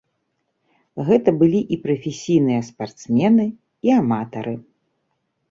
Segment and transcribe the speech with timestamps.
[1.09, 3.45] Гэта былі і прафесійныя спартсмены,
[3.91, 4.57] і аматары.